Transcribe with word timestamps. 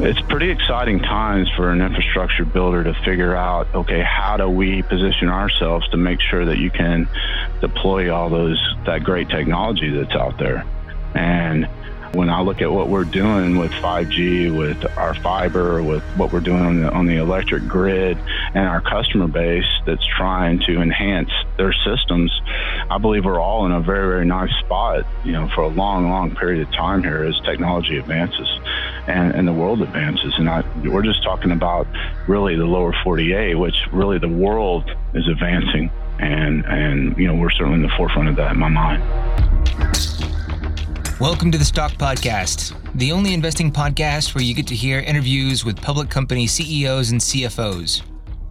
it's 0.00 0.20
pretty 0.22 0.50
exciting 0.50 1.00
times 1.00 1.50
for 1.56 1.72
an 1.72 1.80
infrastructure 1.80 2.44
builder 2.44 2.84
to 2.84 2.94
figure 3.04 3.34
out 3.34 3.66
okay 3.74 4.02
how 4.02 4.36
do 4.36 4.48
we 4.48 4.82
position 4.82 5.28
ourselves 5.28 5.88
to 5.88 5.96
make 5.96 6.20
sure 6.20 6.44
that 6.44 6.58
you 6.58 6.70
can 6.70 7.08
deploy 7.60 8.12
all 8.14 8.30
those 8.30 8.58
that 8.86 9.02
great 9.02 9.28
technology 9.28 9.90
that's 9.90 10.14
out 10.14 10.38
there? 10.38 10.64
And 11.14 11.68
when 12.12 12.30
I 12.30 12.40
look 12.40 12.62
at 12.62 12.70
what 12.70 12.88
we're 12.88 13.04
doing 13.04 13.58
with 13.58 13.70
5G, 13.72 14.56
with 14.56 14.84
our 14.96 15.14
fiber, 15.14 15.82
with 15.82 16.02
what 16.16 16.32
we're 16.32 16.40
doing 16.40 16.60
on 16.60 16.80
the, 16.80 16.90
on 16.90 17.06
the 17.06 17.16
electric 17.16 17.66
grid, 17.66 18.18
and 18.54 18.66
our 18.66 18.80
customer 18.80 19.28
base 19.28 19.66
that's 19.86 20.04
trying 20.16 20.60
to 20.60 20.80
enhance 20.80 21.30
their 21.56 21.72
systems, 21.72 22.32
I 22.90 22.98
believe 22.98 23.24
we're 23.24 23.40
all 23.40 23.66
in 23.66 23.72
a 23.72 23.80
very, 23.80 24.08
very 24.08 24.24
nice 24.24 24.52
spot, 24.60 25.06
you 25.24 25.32
know, 25.32 25.48
for 25.54 25.62
a 25.62 25.68
long, 25.68 26.08
long 26.08 26.34
period 26.34 26.66
of 26.66 26.72
time 26.74 27.02
here 27.02 27.24
as 27.24 27.38
technology 27.40 27.98
advances 27.98 28.48
and, 29.06 29.34
and 29.34 29.46
the 29.46 29.52
world 29.52 29.82
advances. 29.82 30.34
And 30.38 30.48
I, 30.48 30.64
we're 30.84 31.02
just 31.02 31.22
talking 31.22 31.50
about 31.50 31.86
really 32.26 32.56
the 32.56 32.66
lower 32.66 32.94
48, 33.04 33.54
which 33.54 33.76
really 33.92 34.18
the 34.18 34.28
world 34.28 34.90
is 35.14 35.26
advancing. 35.28 35.90
And, 36.18 36.64
and, 36.66 37.16
you 37.16 37.28
know, 37.28 37.34
we're 37.34 37.50
certainly 37.50 37.76
in 37.76 37.82
the 37.82 37.94
forefront 37.96 38.28
of 38.28 38.36
that 38.36 38.52
in 38.52 38.58
my 38.58 38.68
mind. 38.68 39.02
Welcome 41.20 41.50
to 41.50 41.58
the 41.58 41.64
Stock 41.64 41.94
Podcast, 41.94 42.76
the 42.94 43.10
only 43.10 43.34
investing 43.34 43.72
podcast 43.72 44.36
where 44.36 44.44
you 44.44 44.54
get 44.54 44.68
to 44.68 44.76
hear 44.76 45.00
interviews 45.00 45.64
with 45.64 45.82
public 45.82 46.08
company 46.08 46.46
CEOs 46.46 47.10
and 47.10 47.20
CFOs. 47.20 48.02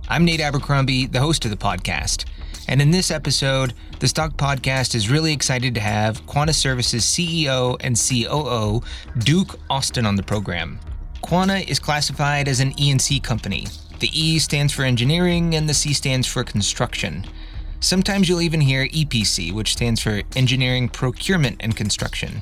I'm 0.10 0.26
Nate 0.26 0.42
Abercrombie, 0.42 1.06
the 1.06 1.22
host 1.22 1.46
of 1.46 1.52
the 1.52 1.56
podcast. 1.56 2.26
And 2.68 2.82
in 2.82 2.92
this 2.92 3.10
episode, 3.10 3.74
the 4.02 4.08
Stock 4.10 4.34
Podcast 4.34 4.96
is 4.96 5.10
really 5.10 5.32
excited 5.32 5.76
to 5.76 5.80
have 5.80 6.28
Quanta 6.28 6.52
Services 6.52 7.06
CEO 7.06 7.78
and 7.80 7.96
COO 7.96 8.84
Duke 9.20 9.58
Austin 9.70 10.06
on 10.06 10.18
the 10.18 10.24
program. 10.24 10.78
Quanta 11.22 11.60
is 11.70 11.80
classified 11.80 12.50
as 12.50 12.60
an 12.60 12.78
E&C 12.78 13.22
company. 13.22 13.68
The 14.00 14.10
E 14.12 14.40
stands 14.40 14.74
for 14.74 14.84
engineering 14.84 15.56
and 15.56 15.70
the 15.70 15.74
C 15.74 15.94
stands 15.94 16.28
for 16.28 16.44
construction. 16.44 17.26
Sometimes 17.80 18.28
you'll 18.28 18.42
even 18.42 18.60
hear 18.60 18.90
EPC, 18.90 19.54
which 19.54 19.72
stands 19.72 20.02
for 20.02 20.24
engineering, 20.36 20.90
procurement, 20.90 21.58
and 21.62 21.74
construction. 21.78 22.42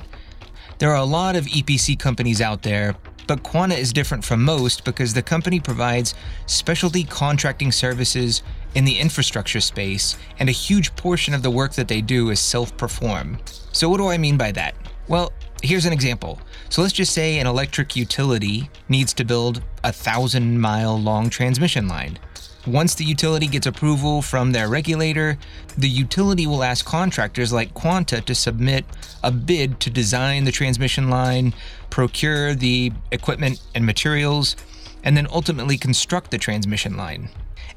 There 0.78 0.90
are 0.90 0.96
a 0.96 1.04
lot 1.04 1.36
of 1.36 1.46
EPC 1.46 1.98
companies 1.98 2.42
out 2.42 2.62
there, 2.62 2.94
but 3.26 3.42
Quanta 3.42 3.74
is 3.74 3.94
different 3.94 4.22
from 4.22 4.44
most 4.44 4.84
because 4.84 5.14
the 5.14 5.22
company 5.22 5.58
provides 5.58 6.14
specialty 6.44 7.02
contracting 7.02 7.72
services 7.72 8.42
in 8.74 8.84
the 8.84 8.98
infrastructure 8.98 9.60
space, 9.60 10.18
and 10.38 10.50
a 10.50 10.52
huge 10.52 10.94
portion 10.94 11.32
of 11.32 11.42
the 11.42 11.50
work 11.50 11.72
that 11.72 11.88
they 11.88 12.02
do 12.02 12.28
is 12.28 12.40
self 12.40 12.76
perform. 12.76 13.38
So, 13.72 13.88
what 13.88 13.96
do 13.96 14.08
I 14.08 14.18
mean 14.18 14.36
by 14.36 14.52
that? 14.52 14.74
Well, 15.08 15.32
here's 15.62 15.86
an 15.86 15.94
example. 15.94 16.38
So, 16.68 16.82
let's 16.82 16.92
just 16.92 17.14
say 17.14 17.38
an 17.38 17.46
electric 17.46 17.96
utility 17.96 18.68
needs 18.90 19.14
to 19.14 19.24
build 19.24 19.62
a 19.82 19.92
thousand 19.92 20.60
mile 20.60 21.00
long 21.00 21.30
transmission 21.30 21.88
line. 21.88 22.18
Once 22.66 22.96
the 22.96 23.04
utility 23.04 23.46
gets 23.46 23.66
approval 23.66 24.20
from 24.20 24.50
their 24.50 24.68
regulator, 24.68 25.38
the 25.78 25.88
utility 25.88 26.48
will 26.48 26.64
ask 26.64 26.84
contractors 26.84 27.52
like 27.52 27.72
Quanta 27.74 28.20
to 28.20 28.34
submit 28.34 28.84
a 29.22 29.30
bid 29.30 29.78
to 29.78 29.88
design 29.88 30.44
the 30.44 30.50
transmission 30.50 31.08
line, 31.08 31.54
procure 31.90 32.54
the 32.56 32.92
equipment 33.12 33.60
and 33.76 33.86
materials, 33.86 34.56
and 35.04 35.16
then 35.16 35.28
ultimately 35.30 35.78
construct 35.78 36.32
the 36.32 36.38
transmission 36.38 36.96
line. 36.96 37.28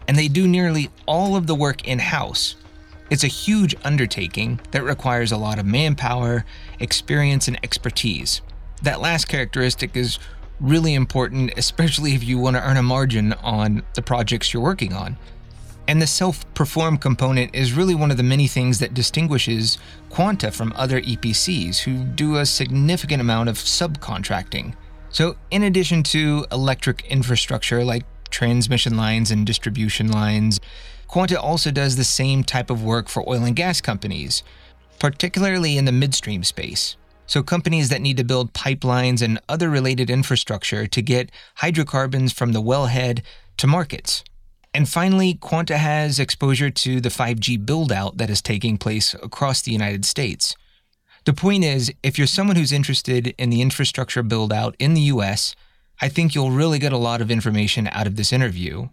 And 0.08 0.18
they 0.18 0.28
do 0.28 0.48
nearly 0.48 0.90
all 1.06 1.36
of 1.36 1.46
the 1.46 1.54
work 1.54 1.88
in 1.88 2.00
house. 2.00 2.56
It's 3.12 3.24
a 3.24 3.28
huge 3.28 3.76
undertaking 3.84 4.60
that 4.72 4.84
requires 4.84 5.32
a 5.32 5.38
lot 5.38 5.60
of 5.60 5.68
manpower, 5.68 6.46
experience, 6.80 7.48
and 7.48 7.60
expertise. 7.64 8.42
That 8.82 9.02
last 9.02 9.28
characteristic 9.28 9.96
is 9.96 10.18
really 10.60 10.94
important, 10.94 11.54
especially 11.58 12.14
if 12.14 12.24
you 12.24 12.38
want 12.38 12.56
to 12.56 12.64
earn 12.64 12.78
a 12.78 12.84
margin 12.84 13.34
on 13.34 13.84
the 13.94 14.02
projects 14.02 14.54
you're 14.54 14.64
working 14.64 14.94
on. 14.94 15.18
And 15.88 16.02
the 16.02 16.08
self 16.08 16.52
perform 16.54 16.98
component 16.98 17.56
is 17.56 17.74
really 17.74 17.96
one 17.96 18.12
of 18.12 18.18
the 18.18 18.24
many 18.24 18.48
things 18.48 18.80
that 18.80 18.94
distinguishes 18.94 19.80
Quanta 20.10 20.52
from 20.52 20.72
other 20.76 21.02
EPCs 21.02 21.80
who 21.80 22.04
do 22.04 22.38
a 22.38 22.46
significant 22.46 23.22
amount 23.22 23.50
of 23.50 23.56
subcontracting. 23.56 24.76
So, 25.10 25.38
in 25.50 25.64
addition 25.64 26.04
to 26.04 26.46
electric 26.52 27.06
infrastructure 27.08 27.84
like 27.84 28.06
transmission 28.30 28.96
lines 28.96 29.32
and 29.32 29.48
distribution 29.48 30.12
lines, 30.12 30.60
Quanta 31.08 31.42
also 31.42 31.72
does 31.72 31.96
the 31.96 32.04
same 32.04 32.44
type 32.44 32.70
of 32.70 32.84
work 32.84 33.10
for 33.10 33.28
oil 33.28 33.44
and 33.44 33.56
gas 33.56 33.82
companies, 33.82 34.44
particularly 35.00 35.76
in 35.76 35.86
the 35.86 35.92
midstream 35.92 36.44
space 36.44 36.98
so 37.30 37.44
companies 37.44 37.90
that 37.90 38.02
need 38.02 38.18
to 38.18 38.24
build 38.24 38.54
pipelines 38.54 39.22
and 39.22 39.40
other 39.48 39.70
related 39.70 40.10
infrastructure 40.10 40.88
to 40.88 41.02
get 41.02 41.32
hydrocarbons 41.58 42.34
from 42.34 42.54
the 42.54 42.62
wellhead 42.62 43.22
to 43.58 43.68
markets. 43.68 44.24
And 44.74 44.90
finally, 44.90 45.36
Quanta 45.36 45.78
has 45.78 46.20
exposure 46.20 46.72
to 46.72 47.00
the 47.00 47.10
5G 47.10 47.64
build-out 47.64 48.18
that 48.18 48.32
is 48.32 48.42
taking 48.42 48.80
place 48.80 49.14
across 49.14 49.62
the 49.62 49.72
United 49.72 50.06
States. 50.06 50.56
The 51.26 51.34
point 51.34 51.64
is, 51.64 51.94
if 52.02 52.18
you're 52.18 52.26
someone 52.26 52.56
who's 52.56 52.72
interested 52.72 53.36
in 53.38 53.52
the 53.52 53.62
infrastructure 53.62 54.24
build-out 54.24 54.76
in 54.80 54.96
the 54.96 55.02
US, 55.14 55.56
I 56.02 56.10
think 56.10 56.34
you'll 56.34 56.50
really 56.50 56.80
get 56.80 56.94
a 56.94 56.98
lot 56.98 57.22
of 57.22 57.30
information 57.30 57.90
out 57.92 58.08
of 58.08 58.16
this 58.16 58.34
interview. 58.34 58.90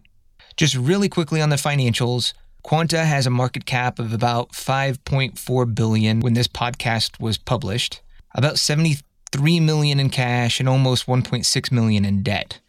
Just 0.58 0.74
really 0.74 1.08
quickly 1.08 1.40
on 1.40 1.48
the 1.48 1.56
financials, 1.56 2.34
Quanta 2.62 3.06
has 3.06 3.26
a 3.26 3.30
market 3.30 3.64
cap 3.64 3.98
of 3.98 4.12
about 4.12 4.52
5.4 4.52 5.74
billion 5.74 6.20
when 6.20 6.34
this 6.34 6.48
podcast 6.48 7.18
was 7.18 7.38
published 7.38 8.02
about 8.36 8.58
73 8.58 9.58
million 9.58 9.98
in 9.98 10.10
cash 10.10 10.60
and 10.60 10.68
almost 10.68 11.06
1.6 11.06 11.72
million 11.72 12.04
in 12.04 12.22
debt. 12.22 12.60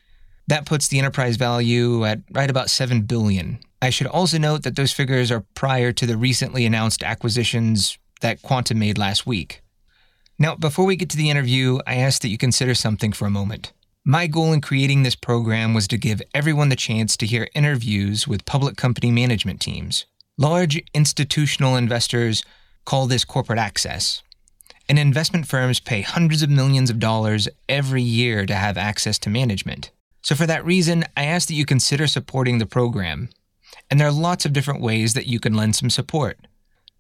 That 0.48 0.66
puts 0.66 0.88
the 0.88 0.98
enterprise 0.98 1.36
value 1.36 2.06
at 2.06 2.22
right 2.32 2.50
about 2.50 2.70
7 2.70 3.02
billion. 3.02 3.60
I 3.82 3.92
should 3.92 4.08
also 4.08 4.40
note 4.40 4.64
that 4.64 4.76
those 4.76 4.94
figures 4.94 5.30
are 5.30 5.46
prior 5.54 5.92
to 5.92 6.06
the 6.06 6.18
recently 6.18 6.66
announced 6.66 7.04
acquisitions 7.04 8.00
that 8.22 8.42
Quanta 8.42 8.74
made 8.74 8.98
last 8.98 9.28
week. 9.28 9.62
Now, 10.40 10.56
before 10.56 10.86
we 10.86 10.96
get 10.96 11.10
to 11.12 11.18
the 11.18 11.30
interview, 11.30 11.80
I 11.86 11.96
ask 11.96 12.22
that 12.22 12.30
you 12.30 12.38
consider 12.38 12.74
something 12.74 13.12
for 13.12 13.26
a 13.26 13.32
moment. 13.32 13.74
My 14.06 14.28
goal 14.28 14.54
in 14.54 14.62
creating 14.62 15.04
this 15.04 15.16
program 15.16 15.74
was 15.74 15.88
to 15.90 15.98
give 15.98 16.22
everyone 16.34 16.70
the 16.70 16.76
chance 16.76 17.18
to 17.18 17.26
hear 17.26 17.50
interviews 17.54 18.28
with 18.28 18.46
public 18.46 18.78
company 18.78 19.12
management 19.12 19.60
teams. 19.60 20.06
Large 20.38 20.82
institutional 20.94 21.76
investors 21.76 22.44
call 22.86 23.06
this 23.06 23.26
corporate 23.26 23.60
access, 23.60 24.24
and 24.90 24.98
investment 24.98 25.48
firms 25.48 25.80
pay 25.80 26.02
hundreds 26.02 26.42
of 26.42 26.50
millions 26.50 26.90
of 26.90 27.00
dollars 27.00 27.48
every 27.68 28.02
year 28.02 28.46
to 28.46 28.56
have 28.56 28.78
access 28.78 29.20
to 29.20 29.30
management. 29.30 29.92
So, 30.22 30.36
for 30.36 30.46
that 30.46 30.66
reason, 30.66 31.06
I 31.16 31.26
ask 31.26 31.48
that 31.48 31.54
you 31.54 31.66
consider 31.66 32.08
supporting 32.08 32.58
the 32.58 32.66
program. 32.66 33.30
And 33.90 33.98
there 34.00 34.08
are 34.08 34.12
lots 34.12 34.46
of 34.46 34.54
different 34.54 34.82
ways 34.82 35.14
that 35.14 35.28
you 35.28 35.40
can 35.40 35.54
lend 35.54 35.76
some 35.76 35.90
support. 35.90 36.38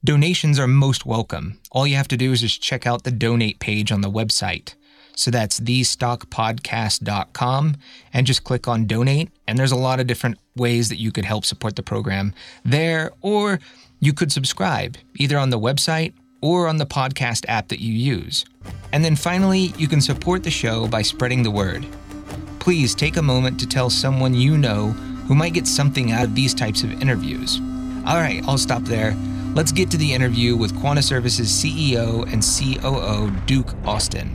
Donations 0.03 0.59
are 0.59 0.67
most 0.67 1.05
welcome. 1.05 1.59
All 1.71 1.87
you 1.87 1.95
have 1.95 2.07
to 2.09 2.17
do 2.17 2.31
is 2.31 2.41
just 2.41 2.61
check 2.61 2.85
out 2.87 3.03
the 3.03 3.11
donate 3.11 3.59
page 3.59 3.91
on 3.91 4.01
the 4.01 4.11
website. 4.11 4.75
So 5.15 5.31
that's 5.31 5.59
thestockpodcast.com 5.59 7.75
and 8.13 8.27
just 8.27 8.43
click 8.43 8.67
on 8.67 8.85
donate. 8.85 9.31
And 9.47 9.57
there's 9.57 9.71
a 9.71 9.75
lot 9.75 9.99
of 9.99 10.05
different 10.05 10.37
ways 10.55 10.89
that 10.89 10.99
you 10.99 11.11
could 11.11 11.25
help 11.25 11.43
support 11.43 11.75
the 11.75 11.83
program 11.83 12.35
there, 12.63 13.11
or 13.21 13.59
you 13.99 14.13
could 14.13 14.31
subscribe 14.31 14.97
either 15.15 15.39
on 15.39 15.49
the 15.49 15.59
website 15.59 16.13
or 16.41 16.67
on 16.67 16.77
the 16.77 16.85
podcast 16.85 17.45
app 17.47 17.67
that 17.69 17.79
you 17.79 17.93
use. 17.93 18.45
And 18.91 19.03
then 19.03 19.15
finally, 19.15 19.73
you 19.77 19.87
can 19.87 20.01
support 20.01 20.43
the 20.43 20.51
show 20.51 20.87
by 20.87 21.01
spreading 21.01 21.43
the 21.43 21.51
word. 21.51 21.85
Please 22.59 22.95
take 22.95 23.17
a 23.17 23.21
moment 23.21 23.59
to 23.59 23.67
tell 23.67 23.89
someone 23.89 24.33
you 24.33 24.57
know 24.57 24.91
who 25.27 25.35
might 25.35 25.53
get 25.53 25.67
something 25.67 26.11
out 26.11 26.25
of 26.25 26.35
these 26.35 26.53
types 26.53 26.83
of 26.83 27.01
interviews. 27.01 27.59
All 28.05 28.17
right, 28.17 28.41
I'll 28.47 28.57
stop 28.57 28.83
there. 28.83 29.15
Let's 29.53 29.71
get 29.71 29.89
to 29.91 29.97
the 29.97 30.13
interview 30.13 30.55
with 30.55 30.79
Quanta 30.79 31.01
Services 31.01 31.49
CEO 31.49 32.23
and 32.31 32.43
COO 32.43 33.31
Duke 33.45 33.73
Austin. 33.85 34.29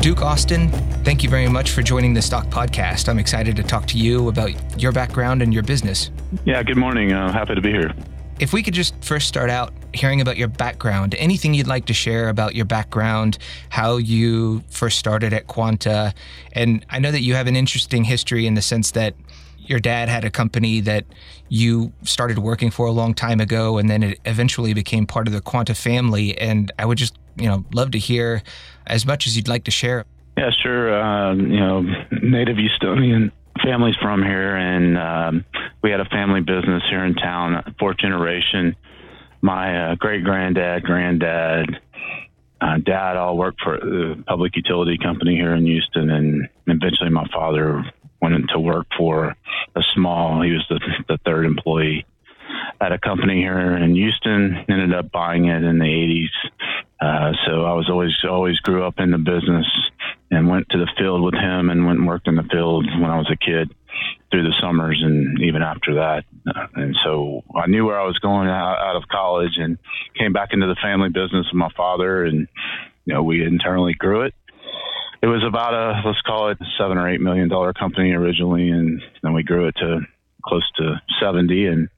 Duke 0.00 0.22
Austin, 0.22 0.70
thank 1.08 1.22
you 1.22 1.30
very 1.30 1.48
much 1.48 1.70
for 1.70 1.80
joining 1.80 2.12
the 2.12 2.20
Stock 2.20 2.48
Podcast. 2.48 3.08
I'm 3.08 3.18
excited 3.18 3.56
to 3.56 3.62
talk 3.62 3.86
to 3.86 3.96
you 3.96 4.28
about 4.28 4.78
your 4.78 4.92
background 4.92 5.40
and 5.40 5.54
your 5.54 5.62
business. 5.62 6.10
Yeah, 6.44 6.62
good 6.62 6.76
morning. 6.76 7.14
Uh, 7.14 7.32
happy 7.32 7.54
to 7.54 7.62
be 7.62 7.70
here. 7.70 7.94
If 8.40 8.52
we 8.52 8.62
could 8.62 8.74
just 8.74 8.94
first 9.02 9.26
start 9.26 9.48
out 9.48 9.72
hearing 9.94 10.20
about 10.20 10.36
your 10.36 10.48
background, 10.48 11.14
anything 11.14 11.54
you'd 11.54 11.66
like 11.66 11.86
to 11.86 11.94
share 11.94 12.28
about 12.28 12.54
your 12.54 12.66
background, 12.66 13.38
how 13.70 13.96
you 13.96 14.62
first 14.68 14.98
started 14.98 15.32
at 15.32 15.46
Quanta. 15.46 16.12
And 16.52 16.84
I 16.90 16.98
know 16.98 17.10
that 17.10 17.22
you 17.22 17.32
have 17.32 17.46
an 17.46 17.56
interesting 17.56 18.04
history 18.04 18.46
in 18.46 18.52
the 18.52 18.60
sense 18.60 18.90
that 18.90 19.14
your 19.56 19.80
dad 19.80 20.10
had 20.10 20.26
a 20.26 20.30
company 20.30 20.80
that 20.80 21.06
you 21.48 21.90
started 22.02 22.38
working 22.38 22.70
for 22.70 22.84
a 22.84 22.92
long 22.92 23.14
time 23.14 23.40
ago, 23.40 23.78
and 23.78 23.88
then 23.88 24.02
it 24.02 24.20
eventually 24.26 24.74
became 24.74 25.06
part 25.06 25.26
of 25.26 25.32
the 25.32 25.40
Quanta 25.40 25.74
family. 25.74 26.36
And 26.36 26.70
I 26.78 26.84
would 26.84 26.98
just, 26.98 27.16
you 27.38 27.46
know, 27.46 27.64
love 27.72 27.92
to 27.92 27.98
hear 27.98 28.42
as 28.86 29.06
much 29.06 29.26
as 29.26 29.38
you'd 29.38 29.48
like 29.48 29.64
to 29.64 29.70
share. 29.70 30.04
Yeah, 30.38 30.50
sure. 30.62 31.02
Um, 31.02 31.50
you 31.50 31.58
know, 31.58 31.80
native 32.12 32.58
Houstonian 32.58 33.32
families 33.60 33.96
from 34.00 34.22
here, 34.22 34.54
and 34.54 34.96
um, 34.96 35.44
we 35.82 35.90
had 35.90 35.98
a 35.98 36.04
family 36.04 36.42
business 36.42 36.84
here 36.88 37.04
in 37.04 37.14
town, 37.14 37.74
fourth 37.80 37.98
generation. 37.98 38.76
My 39.42 39.90
uh, 39.90 39.94
great 39.96 40.22
granddad, 40.22 40.84
granddad, 40.84 41.80
uh, 42.60 42.78
dad 42.78 43.16
all 43.16 43.36
worked 43.36 43.60
for 43.62 44.12
a 44.12 44.22
public 44.28 44.54
utility 44.54 44.96
company 44.96 45.34
here 45.34 45.56
in 45.56 45.66
Houston, 45.66 46.08
and 46.08 46.48
eventually 46.68 47.10
my 47.10 47.26
father 47.34 47.82
went 48.22 48.36
into 48.36 48.60
work 48.60 48.86
for 48.96 49.34
a 49.74 49.82
small. 49.96 50.40
He 50.42 50.52
was 50.52 50.64
the, 50.68 50.78
the 51.08 51.18
third 51.24 51.46
employee 51.46 52.06
at 52.80 52.92
a 52.92 52.98
company 52.98 53.40
here 53.40 53.76
in 53.76 53.96
Houston. 53.96 54.64
Ended 54.68 54.94
up 54.94 55.10
buying 55.10 55.46
it 55.46 55.64
in 55.64 55.80
the 55.80 55.84
80s. 55.84 56.50
Uh, 57.00 57.32
so 57.44 57.64
I 57.64 57.72
was 57.72 57.88
always 57.90 58.14
always 58.28 58.58
grew 58.60 58.84
up 58.84 59.00
in 59.00 59.10
the 59.10 59.18
business 59.18 59.66
and 60.30 60.48
went 60.48 60.68
to 60.70 60.78
the 60.78 60.90
field 60.98 61.22
with 61.22 61.34
him 61.34 61.70
and 61.70 61.86
went 61.86 61.98
and 61.98 62.08
worked 62.08 62.28
in 62.28 62.36
the 62.36 62.42
field 62.44 62.86
when 63.00 63.10
I 63.10 63.16
was 63.16 63.30
a 63.30 63.36
kid 63.36 63.74
through 64.30 64.42
the 64.42 64.54
summers 64.60 65.00
and 65.02 65.40
even 65.40 65.62
after 65.62 65.94
that. 65.94 66.24
Uh, 66.46 66.66
and 66.74 66.96
so 67.02 67.42
I 67.56 67.66
knew 67.66 67.86
where 67.86 67.98
I 67.98 68.06
was 68.06 68.18
going 68.18 68.48
out, 68.48 68.96
of 68.96 69.08
college 69.08 69.56
and 69.56 69.78
came 70.18 70.32
back 70.32 70.52
into 70.52 70.66
the 70.66 70.76
family 70.82 71.08
business 71.08 71.46
with 71.46 71.54
my 71.54 71.70
father 71.76 72.24
and 72.24 72.48
you 73.04 73.14
know 73.14 73.22
we 73.22 73.44
internally 73.44 73.94
grew 73.94 74.22
it 74.22 74.34
it 75.22 75.26
was 75.26 75.44
about 75.44 75.74
a 75.74 76.08
let's 76.08 76.20
call 76.22 76.48
it 76.48 76.58
seven 76.78 76.96
or 76.96 77.08
eight 77.08 77.20
million 77.20 77.48
dollar 77.48 77.72
company 77.72 78.12
originally 78.12 78.70
and 78.70 79.02
then 79.22 79.34
we 79.34 79.42
grew 79.42 79.68
it 79.68 79.76
to 79.76 80.00
close 80.44 80.68
to 80.76 81.00
70 81.20 81.66
and 81.66 81.88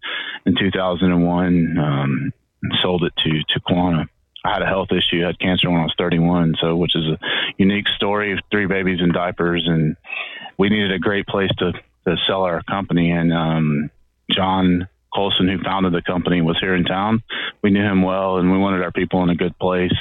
in 0.46 0.56
2001 0.58 1.78
um, 1.78 2.32
sold 2.82 3.04
it 3.04 3.12
to 3.18 3.30
to 3.54 3.60
Quanta. 3.60 4.08
I 4.44 4.52
had 4.52 4.62
a 4.62 4.66
health 4.66 4.88
issue, 4.90 5.22
had 5.22 5.38
cancer 5.38 5.70
when 5.70 5.81
I 5.81 5.84
was 5.84 5.94
31, 5.98 6.54
so 6.60 6.76
which 6.76 6.96
is 6.96 7.04
a 7.04 7.19
unique 7.58 7.88
story. 7.96 8.40
Three 8.50 8.66
babies 8.66 9.00
in 9.00 9.12
diapers, 9.12 9.64
and 9.66 9.96
we 10.58 10.69
needed 10.69 10.92
a 10.92 10.98
great 10.98 11.26
place 11.26 11.50
to 11.58 11.72
to 12.06 12.16
sell 12.26 12.42
our 12.42 12.62
company. 12.62 13.10
And 13.10 13.32
um, 13.32 13.90
John 14.31 14.88
Colson, 15.14 15.48
who 15.48 15.62
founded 15.62 15.92
the 15.92 16.02
company, 16.02 16.40
was 16.40 16.58
here 16.58 16.75
in 16.75 16.84
town. 16.84 17.22
We 17.62 17.70
knew 17.70 17.82
him 17.82 18.02
well, 18.02 18.38
and 18.38 18.50
we 18.50 18.58
wanted 18.58 18.82
our 18.82 18.92
people 18.92 19.22
in 19.22 19.31
a 19.31 19.34
good 19.34 19.58
place. 19.58 19.92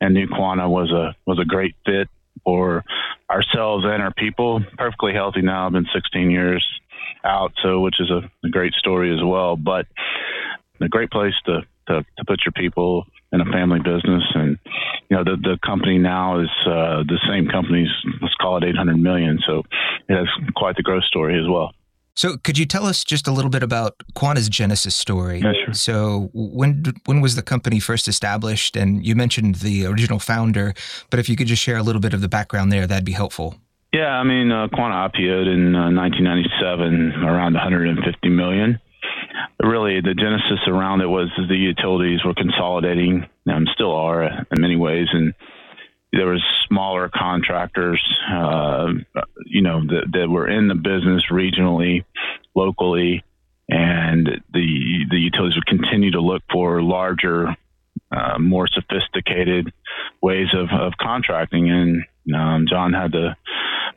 And 0.00 0.14
New 0.14 0.28
Quanta 0.28 0.68
was 0.68 0.90
a 0.90 1.14
was 1.26 1.38
a 1.38 1.44
great 1.44 1.74
fit 1.86 2.08
for 2.44 2.84
ourselves 3.30 3.84
and 3.86 4.02
our 4.02 4.12
people. 4.12 4.62
Perfectly 4.76 5.12
healthy 5.12 5.42
now. 5.42 5.66
I've 5.66 5.72
been 5.72 5.86
16 5.92 6.30
years 6.30 6.66
out, 7.24 7.52
so 7.62 7.80
which 7.80 8.00
is 8.00 8.10
a, 8.10 8.30
a 8.44 8.50
great 8.50 8.74
story 8.74 9.12
as 9.12 9.22
well. 9.22 9.56
But 9.56 9.86
a 10.80 10.88
great 10.88 11.10
place 11.10 11.34
to, 11.46 11.62
to, 11.88 12.04
to 12.16 12.24
put 12.26 12.40
your 12.44 12.52
people 12.52 13.04
in 13.32 13.40
a 13.40 13.44
family 13.46 13.80
business, 13.80 14.22
and 14.34 14.58
you 15.10 15.16
know 15.16 15.24
the 15.24 15.36
the 15.36 15.58
company 15.64 15.98
now 15.98 16.40
is 16.40 16.50
uh, 16.66 17.02
the 17.06 17.18
same 17.28 17.48
company's 17.48 17.90
let's 18.22 18.34
call 18.34 18.56
it 18.56 18.64
800 18.64 18.96
million, 18.96 19.38
so 19.46 19.62
it 20.08 20.16
has 20.16 20.28
quite 20.54 20.76
the 20.76 20.82
growth 20.82 21.04
story 21.04 21.38
as 21.38 21.48
well. 21.48 21.72
So, 22.18 22.36
could 22.36 22.58
you 22.58 22.66
tell 22.66 22.84
us 22.84 23.04
just 23.04 23.28
a 23.28 23.30
little 23.30 23.48
bit 23.48 23.62
about 23.62 24.02
Quanta's 24.14 24.48
genesis 24.48 24.96
story? 24.96 25.38
Yeah, 25.38 25.52
sure. 25.64 25.74
So, 25.74 26.30
when 26.32 26.82
when 27.04 27.20
was 27.20 27.36
the 27.36 27.42
company 27.42 27.78
first 27.78 28.08
established? 28.08 28.76
And 28.76 29.06
you 29.06 29.14
mentioned 29.14 29.56
the 29.56 29.86
original 29.86 30.18
founder, 30.18 30.74
but 31.10 31.20
if 31.20 31.28
you 31.28 31.36
could 31.36 31.46
just 31.46 31.62
share 31.62 31.76
a 31.76 31.82
little 31.82 32.00
bit 32.00 32.14
of 32.14 32.20
the 32.20 32.28
background 32.28 32.72
there, 32.72 32.88
that'd 32.88 33.04
be 33.04 33.12
helpful. 33.12 33.54
Yeah, 33.92 34.08
I 34.08 34.24
mean, 34.24 34.50
uh, 34.50 34.66
Quanta 34.68 34.96
IPO'd 34.96 35.46
in 35.46 35.76
uh, 35.76 35.90
1997, 35.92 37.22
around 37.24 37.54
150 37.54 38.28
million. 38.28 38.80
Really, 39.60 40.00
the 40.00 40.14
genesis 40.14 40.68
around 40.68 41.00
it 41.00 41.08
was 41.08 41.28
the 41.36 41.56
utilities 41.56 42.24
were 42.24 42.34
consolidating, 42.34 43.26
and 43.44 43.68
still 43.74 43.92
are 43.92 44.22
in 44.22 44.60
many 44.60 44.76
ways, 44.76 45.08
and 45.12 45.34
there 46.12 46.26
was 46.26 46.42
smaller 46.68 47.10
contractors, 47.12 48.02
uh, 48.32 48.86
you 49.44 49.62
know, 49.62 49.80
that, 49.84 50.04
that 50.12 50.28
were 50.28 50.48
in 50.48 50.68
the 50.68 50.74
business 50.74 51.24
regionally, 51.30 52.04
locally, 52.54 53.24
and 53.68 54.26
the 54.52 55.04
the 55.10 55.18
utilities 55.18 55.56
would 55.56 55.66
continue 55.66 56.12
to 56.12 56.20
look 56.20 56.42
for 56.50 56.80
larger, 56.80 57.54
uh, 58.12 58.38
more 58.38 58.68
sophisticated 58.68 59.72
ways 60.22 60.48
of, 60.54 60.68
of 60.70 60.92
contracting. 61.00 61.68
And 61.68 62.04
um, 62.34 62.66
John 62.70 62.92
had 62.92 63.12
the 63.12 63.36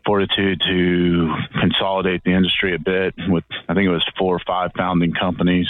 fortitude 0.05 0.61
to 0.67 1.33
consolidate 1.59 2.23
the 2.23 2.31
industry 2.31 2.75
a 2.75 2.79
bit 2.79 3.13
with, 3.27 3.43
I 3.67 3.73
think 3.73 3.87
it 3.87 3.91
was 3.91 4.05
four 4.17 4.35
or 4.35 4.41
five 4.45 4.71
founding 4.77 5.13
companies 5.13 5.67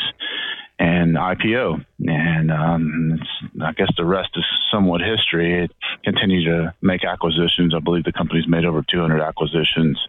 and 0.80 1.16
IPO. 1.16 1.86
And 2.07 2.51
um, 2.51 3.19
I 3.62 3.72
guess 3.74 3.89
the 3.98 4.06
rest 4.06 4.30
is 4.36 4.45
somewhat 4.72 5.01
history. 5.01 5.63
It 5.63 5.72
continued 6.04 6.45
to 6.45 6.74
make 6.81 7.06
acquisitions. 7.06 7.75
I 7.75 7.80
believe 7.80 8.04
the 8.04 8.12
company's 8.12 8.48
made 8.48 8.66
over 8.66 8.83
200 8.89 9.22
acquisitions 9.22 10.00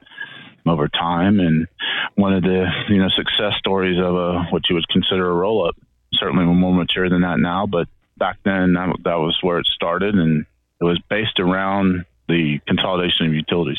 over 0.66 0.88
time, 0.88 1.40
and 1.40 1.66
one 2.14 2.32
of 2.32 2.42
the 2.42 2.66
you 2.88 2.98
know 2.98 3.08
success 3.08 3.54
stories 3.58 3.98
of 3.98 4.14
a 4.14 4.44
what 4.50 4.68
you 4.68 4.76
would 4.76 4.88
consider 4.88 5.28
a 5.28 5.34
roll 5.34 5.66
up. 5.66 5.76
Certainly, 6.14 6.44
more 6.44 6.72
mature 6.72 7.08
than 7.08 7.22
that 7.22 7.38
now, 7.38 7.66
but 7.66 7.88
back 8.16 8.38
then 8.44 8.74
that, 8.74 8.94
that 9.04 9.18
was 9.18 9.38
where 9.42 9.58
it 9.58 9.66
started, 9.66 10.14
and 10.14 10.46
it 10.80 10.84
was 10.84 11.00
based 11.10 11.40
around 11.40 12.04
the 12.28 12.60
consolidation 12.66 13.26
of 13.26 13.34
utilities. 13.34 13.78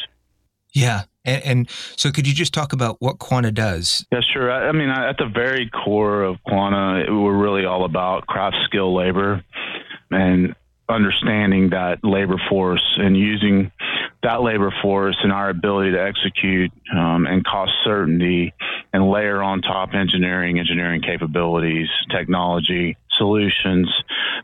Yeah. 0.74 1.04
And, 1.26 1.44
and, 1.44 1.70
so, 1.96 2.12
could 2.12 2.28
you 2.28 2.34
just 2.34 2.54
talk 2.54 2.74
about 2.74 2.98
what 3.00 3.20
Quanta 3.20 3.52
does? 3.52 4.06
Yeah, 4.12 4.20
sure. 4.34 4.52
I, 4.52 4.68
I 4.68 4.72
mean, 4.74 4.90
at 4.90 5.18
the 5.18 5.28
very 5.34 5.70
core 5.70 6.24
of 6.24 6.38
Quanta, 6.44 7.06
we're 7.10 7.38
really 7.38 7.66
all 7.66 7.86
about 7.86 8.28
craft 8.28 8.58
skill 8.66 8.94
labor 8.94 9.44
and 10.12 10.54
understanding 10.90 11.70
that 11.70 12.04
labor 12.04 12.36
force 12.50 12.84
and 12.98 13.16
using 13.16 13.72
that 14.22 14.42
labor 14.42 14.74
force 14.82 15.18
and 15.24 15.32
our 15.32 15.50
ability 15.50 15.92
to 15.92 16.02
execute 16.02 16.72
um, 16.94 17.26
and 17.26 17.46
cost 17.46 17.72
certainty 17.84 18.54
and 18.92 19.10
layer 19.10 19.42
on 19.42 19.62
top 19.62 19.94
engineering, 19.94 20.60
engineering 20.60 21.02
capabilities, 21.02 21.88
technology, 22.12 22.98
solutions. 23.18 23.90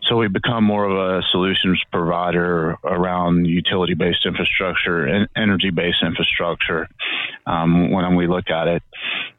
So 0.04 0.18
we 0.18 0.27
become 0.27 0.63
more 0.63 0.86
of 0.86 0.98
a 0.98 1.24
solutions 1.31 1.81
provider 1.92 2.77
around 2.83 3.45
utility 3.45 3.94
based 3.94 4.25
infrastructure 4.25 5.06
and 5.06 5.27
energy 5.36 5.69
based 5.69 6.04
infrastructure. 6.04 6.88
Um, 7.45 7.92
when 7.92 8.16
we 8.16 8.27
look 8.27 8.50
at 8.50 8.68
it, 8.68 8.83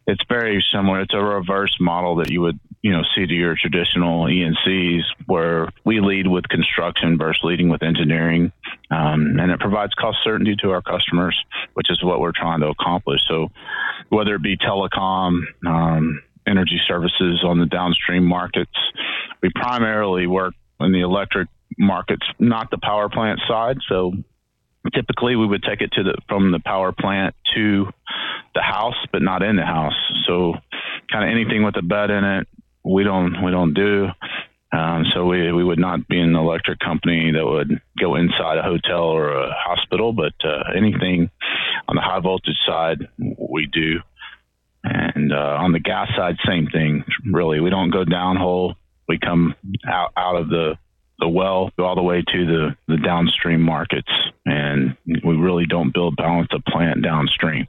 it's 0.06 0.22
very 0.28 0.64
similar. 0.72 1.00
It's 1.00 1.14
a 1.14 1.22
reverse 1.22 1.76
model 1.80 2.16
that 2.16 2.30
you 2.30 2.40
would 2.40 2.58
you 2.82 2.92
know 2.92 3.02
see 3.14 3.26
to 3.26 3.34
your 3.34 3.54
traditional 3.60 4.28
E&Cs, 4.28 5.04
where 5.26 5.68
we 5.84 6.00
lead 6.00 6.26
with 6.26 6.48
construction 6.48 7.18
versus 7.18 7.42
leading 7.44 7.68
with 7.68 7.82
engineering, 7.82 8.52
um, 8.90 9.38
and 9.38 9.50
it 9.50 9.60
provides 9.60 9.94
cost 9.94 10.18
certainty 10.24 10.56
to 10.62 10.70
our 10.70 10.82
customers, 10.82 11.38
which 11.74 11.90
is 11.90 12.02
what 12.02 12.20
we're 12.20 12.32
trying 12.32 12.60
to 12.60 12.68
accomplish. 12.68 13.20
So 13.28 13.50
whether 14.08 14.34
it 14.34 14.42
be 14.42 14.56
telecom. 14.56 15.42
Um, 15.66 16.22
energy 16.46 16.80
services 16.86 17.42
on 17.44 17.58
the 17.58 17.66
downstream 17.66 18.24
markets. 18.24 18.72
We 19.42 19.50
primarily 19.54 20.26
work 20.26 20.54
in 20.80 20.92
the 20.92 21.00
electric 21.00 21.48
markets, 21.78 22.26
not 22.38 22.70
the 22.70 22.78
power 22.78 23.08
plant 23.08 23.40
side. 23.46 23.78
So 23.88 24.12
typically 24.94 25.36
we 25.36 25.46
would 25.46 25.62
take 25.62 25.80
it 25.80 25.92
to 25.92 26.02
the 26.02 26.14
from 26.28 26.52
the 26.52 26.60
power 26.60 26.92
plant 26.92 27.34
to 27.54 27.86
the 28.54 28.62
house, 28.62 28.96
but 29.12 29.22
not 29.22 29.42
in 29.42 29.56
the 29.56 29.66
house. 29.66 29.94
So 30.26 30.54
kind 31.10 31.24
of 31.24 31.30
anything 31.30 31.62
with 31.62 31.76
a 31.76 31.82
bed 31.82 32.10
in 32.10 32.24
it, 32.24 32.48
we 32.84 33.04
don't 33.04 33.42
we 33.42 33.50
don't 33.50 33.74
do. 33.74 34.08
Um, 34.72 35.04
so 35.12 35.26
we, 35.26 35.50
we 35.50 35.64
would 35.64 35.80
not 35.80 36.06
be 36.06 36.20
an 36.20 36.36
electric 36.36 36.78
company 36.78 37.32
that 37.32 37.44
would 37.44 37.80
go 37.98 38.14
inside 38.14 38.58
a 38.58 38.62
hotel 38.62 39.02
or 39.02 39.32
a 39.32 39.52
hospital, 39.52 40.12
but 40.12 40.32
uh, 40.44 40.62
anything 40.76 41.28
on 41.88 41.96
the 41.96 42.00
high 42.00 42.20
voltage 42.20 42.58
side 42.64 43.08
we 43.18 43.66
do. 43.66 43.98
And 44.92 45.32
uh, 45.32 45.56
on 45.60 45.70
the 45.70 45.78
gas 45.78 46.08
side, 46.16 46.36
same 46.44 46.66
thing. 46.66 47.04
Really, 47.32 47.60
we 47.60 47.70
don't 47.70 47.90
go 47.90 48.04
downhole. 48.04 48.74
We 49.08 49.18
come 49.18 49.54
out 49.86 50.12
out 50.16 50.36
of 50.36 50.48
the 50.48 50.76
the 51.20 51.28
well, 51.28 51.70
all 51.78 51.94
the 51.94 52.02
way 52.02 52.22
to 52.26 52.46
the 52.46 52.76
the 52.88 52.96
downstream 52.96 53.62
markets, 53.62 54.10
and 54.44 54.96
we 55.06 55.36
really 55.36 55.66
don't 55.66 55.94
build 55.94 56.16
balance 56.16 56.48
of 56.52 56.64
plant 56.64 57.02
downstream. 57.02 57.68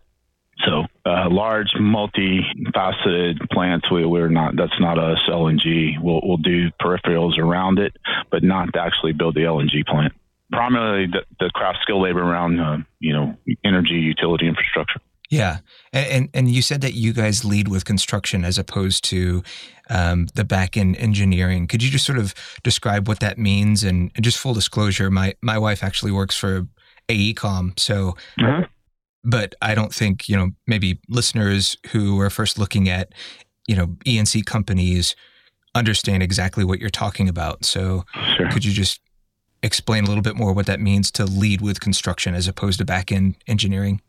So 0.66 0.86
uh, 1.06 1.28
large, 1.30 1.74
multi-faceted 1.80 3.50
plants. 3.52 3.92
We, 3.92 4.06
we're 4.06 4.30
not. 4.30 4.56
That's 4.56 4.80
not 4.80 4.98
us. 4.98 5.20
LNG. 5.28 6.02
We'll 6.02 6.22
we'll 6.24 6.38
do 6.38 6.72
peripherals 6.82 7.38
around 7.38 7.78
it, 7.78 7.96
but 8.32 8.42
not 8.42 8.74
to 8.74 8.82
actually 8.82 9.14
build 9.14 9.36
the 9.36 9.42
LNG 9.42 9.86
plant. 9.86 10.14
Primarily 10.52 11.08
the, 11.08 11.22
the 11.40 11.52
craft 11.54 11.80
skill 11.84 12.02
labor 12.02 12.22
around 12.22 12.60
uh, 12.60 12.78
you 13.00 13.14
know 13.14 13.38
energy 13.64 13.96
utility 13.96 14.48
infrastructure. 14.48 15.02
Yeah, 15.32 15.60
and, 15.94 16.08
and, 16.08 16.30
and 16.34 16.52
you 16.52 16.62
said 16.62 16.82
that 16.82 16.94
you 16.94 17.14
guys 17.14 17.46
lead 17.46 17.70
with 17.70 17.86
construction 17.86 18.44
as 18.44 18.58
opposed 18.58 19.06
to 19.06 19.42
um, 19.90 20.28
the 20.36 20.44
back 20.44 20.76
end 20.76 20.98
engineering. 20.98 21.68
Could 21.68 21.82
you 21.82 21.90
just 21.90 22.06
sort 22.06 22.20
of 22.20 22.36
describe 22.64 23.08
what 23.08 23.22
that 23.22 23.38
means? 23.38 23.82
And, 23.84 24.12
and 24.14 24.26
just 24.26 24.38
full 24.38 24.54
disclosure, 24.54 25.10
my 25.10 25.34
my 25.42 25.58
wife 25.58 25.86
actually 25.86 26.12
works 26.12 26.36
for 26.36 26.68
AECOM, 27.10 27.80
so. 27.80 28.16
Uh-huh. 28.40 28.68
But 29.24 29.54
I 29.62 29.76
don't 29.76 29.94
think 29.94 30.28
you 30.28 30.36
know 30.36 30.50
maybe 30.68 31.00
listeners 31.08 31.78
who 31.92 32.20
are 32.20 32.30
first 32.30 32.60
looking 32.60 32.90
at 32.90 33.14
you 33.68 33.76
know 33.76 33.96
E&C 34.06 34.42
companies 34.42 35.16
understand 35.76 36.24
exactly 36.24 36.66
what 36.66 36.80
you're 36.80 36.90
talking 36.90 37.30
about. 37.30 37.64
So 37.64 38.04
sure. 38.36 38.50
could 38.52 38.66
you 38.66 38.74
just 38.74 39.00
explain 39.64 40.04
a 40.04 40.08
little 40.08 40.24
bit 40.24 40.36
more 40.36 40.54
what 40.54 40.66
that 40.66 40.80
means 40.80 41.12
to 41.12 41.26
lead 41.26 41.62
with 41.62 41.80
construction 41.80 42.36
as 42.36 42.48
opposed 42.48 42.80
to 42.80 42.86
back 42.86 43.12
end 43.12 43.38
engineering? 43.48 44.02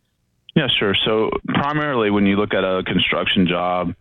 Yeah, 0.55 0.69
sure. 0.79 0.95
So 0.95 1.31
primarily 1.47 2.11
when 2.11 2.27
you 2.27 2.37
look 2.37 2.53
at 2.55 2.65
a 2.65 2.83
construction 2.85 3.47
job, 3.47 3.95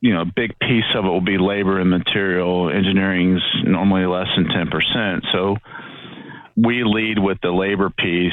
you 0.00 0.14
know, 0.14 0.22
a 0.22 0.32
big 0.34 0.58
piece 0.58 0.84
of 0.94 1.04
it 1.04 1.08
will 1.08 1.20
be 1.20 1.38
labor 1.38 1.80
and 1.80 1.90
material. 1.90 2.68
Engineering's 2.68 3.42
normally 3.64 4.06
less 4.06 4.28
than 4.36 4.46
10%. 4.46 5.22
So 5.32 5.56
we 6.56 6.82
lead 6.84 7.18
with 7.18 7.38
the 7.42 7.50
labor 7.50 7.90
piece 7.90 8.32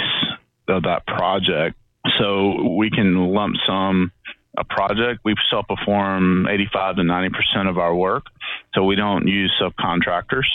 of 0.68 0.84
that 0.84 1.06
project. 1.06 1.78
So 2.20 2.76
we 2.78 2.90
can 2.90 3.34
lump 3.34 3.56
sum 3.66 4.12
a 4.58 4.64
project. 4.64 5.22
We 5.24 5.36
self 5.50 5.68
perform 5.68 6.48
85 6.48 6.98
to 6.98 7.02
90% 7.02 7.70
of 7.70 7.78
our 7.78 7.96
work. 7.96 8.26
So 8.74 8.84
we 8.84 8.96
don't 8.96 9.28
use 9.28 9.52
subcontractors. 9.62 10.46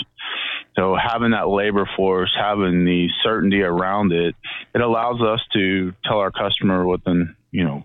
So 0.76 0.96
having 0.96 1.32
that 1.32 1.48
labor 1.48 1.88
force, 1.96 2.34
having 2.38 2.84
the 2.84 3.08
certainty 3.22 3.62
around 3.62 4.12
it, 4.12 4.34
it 4.74 4.80
allows 4.80 5.20
us 5.20 5.40
to 5.52 5.92
tell 6.04 6.18
our 6.18 6.30
customer 6.30 6.86
within, 6.86 7.34
you 7.50 7.64
know, 7.64 7.84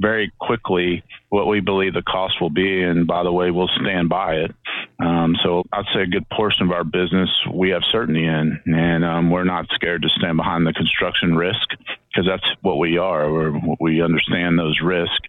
very 0.00 0.32
quickly 0.40 1.02
what 1.28 1.46
we 1.46 1.60
believe 1.60 1.92
the 1.92 2.02
cost 2.02 2.40
will 2.40 2.50
be. 2.50 2.82
And 2.82 3.06
by 3.06 3.22
the 3.22 3.32
way, 3.32 3.50
we'll 3.50 3.70
stand 3.80 4.08
by 4.08 4.36
it. 4.36 4.54
Um, 4.98 5.36
so 5.42 5.62
I'd 5.72 5.84
say 5.94 6.02
a 6.02 6.06
good 6.06 6.28
portion 6.30 6.66
of 6.66 6.72
our 6.72 6.84
business 6.84 7.28
we 7.52 7.70
have 7.70 7.82
certainty 7.90 8.24
in, 8.24 8.60
and 8.66 9.04
um, 9.04 9.30
we're 9.30 9.44
not 9.44 9.66
scared 9.74 10.02
to 10.02 10.08
stand 10.10 10.36
behind 10.36 10.66
the 10.66 10.72
construction 10.72 11.36
risk 11.36 11.68
because 12.08 12.26
that's 12.26 12.46
what 12.62 12.78
we 12.78 12.98
are. 12.98 13.30
We're, 13.30 13.60
we 13.80 14.02
understand 14.02 14.58
those 14.58 14.78
risks 14.82 15.28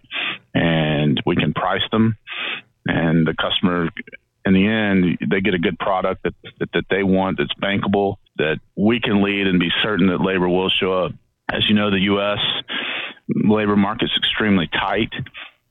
and 0.54 1.20
we 1.24 1.36
can 1.36 1.52
price 1.54 1.82
them. 1.90 2.16
And 2.86 3.26
the 3.26 3.34
customer, 3.34 3.90
they 5.32 5.40
get 5.40 5.54
a 5.54 5.58
good 5.58 5.78
product 5.78 6.22
that, 6.24 6.34
that, 6.60 6.68
that 6.72 6.84
they 6.90 7.02
want 7.02 7.38
that's 7.38 7.54
bankable, 7.54 8.16
that 8.36 8.58
we 8.76 9.00
can 9.00 9.22
lead 9.22 9.46
and 9.46 9.58
be 9.58 9.70
certain 9.82 10.08
that 10.08 10.20
labor 10.20 10.48
will 10.48 10.70
show 10.70 10.92
up. 10.92 11.12
As 11.50 11.68
you 11.68 11.74
know, 11.74 11.90
the 11.90 12.00
U.S. 12.00 12.38
labor 13.28 13.76
market's 13.76 14.16
extremely 14.16 14.68
tight. 14.68 15.10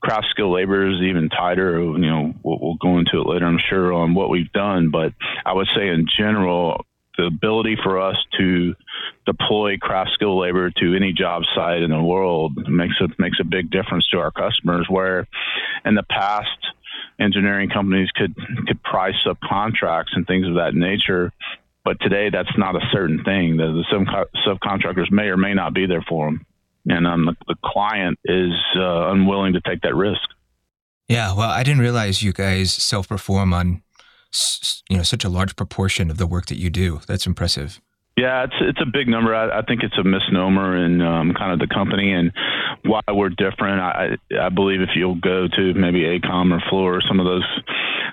Craft 0.00 0.26
skill 0.30 0.52
labor 0.52 0.90
is 0.90 1.00
even 1.00 1.28
tighter. 1.28 1.80
You 1.80 1.98
know, 1.98 2.34
we'll, 2.42 2.58
we'll 2.60 2.74
go 2.74 2.98
into 2.98 3.20
it 3.20 3.26
later, 3.26 3.46
I'm 3.46 3.60
sure, 3.70 3.92
on 3.92 4.14
what 4.14 4.30
we've 4.30 4.52
done. 4.52 4.90
But 4.90 5.12
I 5.44 5.52
would 5.52 5.68
say, 5.74 5.88
in 5.88 6.06
general, 6.16 6.84
the 7.16 7.24
ability 7.24 7.76
for 7.82 8.00
us 8.00 8.16
to 8.38 8.74
deploy 9.26 9.76
craft 9.78 10.10
skill 10.14 10.38
labor 10.38 10.70
to 10.70 10.94
any 10.94 11.12
job 11.12 11.42
site 11.54 11.82
in 11.82 11.90
the 11.90 12.02
world 12.02 12.56
makes 12.68 12.94
a 13.00 13.08
makes 13.18 13.38
a 13.40 13.44
big 13.44 13.70
difference 13.70 14.08
to 14.08 14.18
our 14.18 14.30
customers. 14.30 14.86
Where 14.88 15.28
in 15.84 15.94
the 15.94 16.02
past, 16.02 16.48
engineering 17.22 17.70
companies 17.70 18.10
could 18.10 18.34
could 18.66 18.82
price 18.82 19.26
up 19.28 19.38
contracts 19.40 20.12
and 20.14 20.26
things 20.26 20.46
of 20.46 20.54
that 20.54 20.74
nature, 20.74 21.32
but 21.84 22.00
today 22.00 22.30
that's 22.30 22.56
not 22.56 22.76
a 22.76 22.86
certain 22.92 23.22
thing. 23.24 23.56
The, 23.56 23.84
the 23.90 24.24
subcontractors 24.46 25.10
may 25.10 25.28
or 25.28 25.36
may 25.36 25.54
not 25.54 25.74
be 25.74 25.86
there 25.86 26.04
for 26.08 26.26
them, 26.26 26.46
and 26.86 27.06
um, 27.06 27.26
the, 27.26 27.36
the 27.46 27.56
client 27.64 28.18
is 28.24 28.52
uh, 28.76 29.10
unwilling 29.12 29.54
to 29.54 29.60
take 29.60 29.82
that 29.82 29.94
risk. 29.94 30.22
Yeah, 31.08 31.34
well, 31.34 31.50
I 31.50 31.62
didn't 31.62 31.80
realize 31.80 32.22
you 32.22 32.32
guys 32.32 32.72
self 32.72 33.08
perform 33.08 33.52
on 33.52 33.82
you 34.88 34.96
know 34.96 35.02
such 35.02 35.24
a 35.24 35.28
large 35.28 35.56
proportion 35.56 36.10
of 36.10 36.18
the 36.18 36.26
work 36.26 36.46
that 36.46 36.58
you 36.58 36.70
do. 36.70 37.00
That's 37.06 37.26
impressive. 37.26 37.80
Yeah, 38.16 38.44
it's 38.44 38.54
it's 38.60 38.80
a 38.80 38.86
big 38.86 39.08
number. 39.08 39.34
I, 39.34 39.60
I 39.60 39.62
think 39.62 39.82
it's 39.82 39.96
a 39.96 40.04
misnomer 40.04 40.76
in 40.76 41.00
um, 41.00 41.32
kind 41.32 41.52
of 41.52 41.66
the 41.66 41.72
company 41.72 42.12
and 42.12 42.30
why 42.84 43.00
we're 43.08 43.30
different. 43.30 43.80
I 43.80 44.18
I 44.38 44.50
believe 44.50 44.82
if 44.82 44.90
you'll 44.94 45.14
go 45.14 45.48
to 45.48 45.74
maybe 45.74 46.00
AECOM 46.00 46.52
or 46.52 46.60
Fluor 46.70 46.98
or 46.98 47.00
some 47.00 47.20
of 47.20 47.26
those 47.26 47.46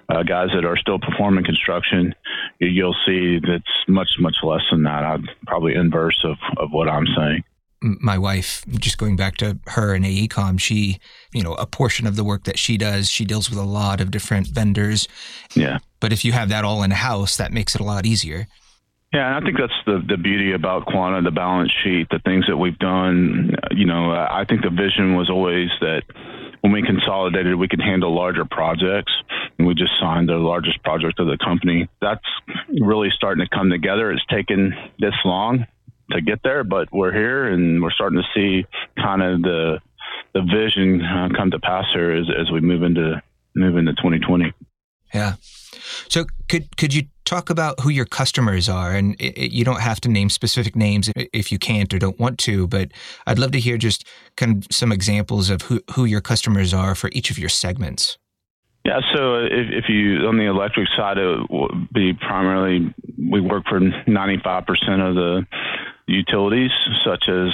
uh, 0.07 0.23
guys 0.23 0.49
that 0.55 0.63
are 0.63 0.77
still 0.77 0.99
performing 0.99 1.43
construction, 1.43 2.15
you'll 2.59 2.95
see 3.05 3.39
that's 3.39 3.71
much 3.89 4.11
much 4.19 4.37
less 4.41 4.61
than 4.71 4.83
that. 4.83 5.03
I'd 5.03 5.25
probably 5.45 5.75
inverse 5.75 6.23
of 6.23 6.37
of 6.57 6.71
what 6.71 6.87
I'm 6.87 7.05
saying 7.17 7.43
my 7.81 8.17
wife, 8.17 8.65
just 8.71 8.97
going 8.97 9.15
back 9.15 9.37
to 9.37 9.57
her 9.67 9.93
and 9.93 10.03
AECOM, 10.03 10.59
she, 10.59 10.99
you 11.31 11.41
know, 11.41 11.53
a 11.53 11.65
portion 11.65 12.07
of 12.07 12.15
the 12.15 12.23
work 12.23 12.43
that 12.43 12.59
she 12.59 12.77
does, 12.77 13.09
she 13.09 13.23
deals 13.23 13.49
with 13.49 13.57
a 13.57 13.63
lot 13.63 14.01
of 14.01 14.11
different 14.11 14.47
vendors. 14.47 15.07
Yeah. 15.55 15.79
But 15.99 16.11
if 16.11 16.25
you 16.25 16.33
have 16.33 16.49
that 16.49 16.65
all 16.65 16.83
in 16.83 16.91
house, 16.91 17.37
that 17.37 17.53
makes 17.53 17.75
it 17.75 17.81
a 17.81 17.85
lot 17.85 18.05
easier. 18.05 18.47
Yeah, 19.11 19.25
and 19.25 19.35
I 19.35 19.39
think 19.47 19.57
that's 19.57 19.73
the 19.85 20.03
the 20.07 20.17
beauty 20.17 20.53
about 20.53 20.85
Quanta, 20.85 21.21
the 21.21 21.31
balance 21.31 21.71
sheet, 21.83 22.09
the 22.11 22.19
things 22.19 22.45
that 22.47 22.57
we've 22.57 22.77
done. 22.77 23.55
You 23.71 23.85
know, 23.85 24.11
I 24.11 24.45
think 24.47 24.61
the 24.61 24.69
vision 24.69 25.15
was 25.15 25.29
always 25.29 25.69
that 25.81 26.03
when 26.61 26.73
we 26.73 26.83
consolidated, 26.83 27.55
we 27.55 27.67
could 27.67 27.81
handle 27.81 28.13
larger 28.13 28.45
projects. 28.45 29.13
And 29.57 29.67
we 29.67 29.73
just 29.73 29.91
signed 29.99 30.29
the 30.29 30.35
largest 30.35 30.83
project 30.83 31.19
of 31.19 31.27
the 31.27 31.37
company. 31.43 31.89
That's 32.01 32.25
really 32.79 33.09
starting 33.15 33.45
to 33.45 33.49
come 33.49 33.69
together. 33.69 34.11
It's 34.11 34.25
taken 34.27 34.73
this 34.99 35.15
long 35.25 35.65
to 36.11 36.21
get 36.21 36.41
there, 36.43 36.63
but 36.63 36.89
we're 36.91 37.13
here 37.13 37.47
and 37.47 37.81
we're 37.81 37.91
starting 37.91 38.21
to 38.21 38.27
see 38.33 38.65
kind 39.01 39.21
of 39.21 39.41
the 39.41 39.79
the 40.33 40.41
vision 40.41 41.01
uh, 41.01 41.29
come 41.35 41.51
to 41.51 41.59
pass 41.59 41.85
here 41.93 42.11
as, 42.11 42.27
as 42.29 42.51
we 42.51 42.61
move 42.61 42.83
into 42.83 43.21
move 43.55 43.77
into 43.77 43.93
2020. 43.93 44.53
Yeah. 45.13 45.35
So 46.07 46.25
could 46.47 46.75
could 46.77 46.93
you 46.93 47.03
talk 47.25 47.49
about 47.49 47.79
who 47.79 47.89
your 47.89 48.05
customers 48.05 48.67
are? 48.67 48.91
And 48.93 49.15
it, 49.19 49.37
it, 49.37 49.51
you 49.51 49.63
don't 49.63 49.81
have 49.81 50.01
to 50.01 50.09
name 50.09 50.29
specific 50.29 50.75
names 50.75 51.11
if 51.15 51.51
you 51.51 51.59
can't 51.59 51.93
or 51.93 51.99
don't 51.99 52.19
want 52.19 52.39
to, 52.39 52.67
but 52.67 52.91
I'd 53.27 53.37
love 53.39 53.51
to 53.51 53.59
hear 53.59 53.77
just 53.77 54.05
kind 54.35 54.57
of 54.57 54.67
some 54.71 54.91
examples 54.91 55.49
of 55.49 55.61
who, 55.63 55.81
who 55.91 56.05
your 56.05 56.21
customers 56.21 56.73
are 56.73 56.95
for 56.95 57.09
each 57.13 57.29
of 57.29 57.37
your 57.37 57.49
segments. 57.49 58.17
Yeah, 58.85 59.01
so 59.13 59.43
if, 59.43 59.67
if 59.71 59.85
you 59.89 60.27
on 60.27 60.37
the 60.37 60.45
electric 60.45 60.87
side, 60.95 61.17
it 61.17 61.49
would 61.49 61.89
be 61.93 62.13
primarily 62.13 62.93
we 63.17 63.41
work 63.41 63.65
for 63.67 63.79
95% 63.79 65.09
of 65.09 65.15
the 65.15 65.45
utilities 66.07 66.71
such 67.05 67.29
as 67.29 67.49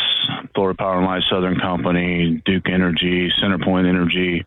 Florida 0.54 0.78
Power 0.78 0.98
and 0.98 1.06
Light, 1.06 1.24
Southern 1.30 1.60
Company, 1.60 2.42
Duke 2.46 2.70
Energy, 2.70 3.30
CenterPoint 3.42 3.88
Energy, 3.88 4.46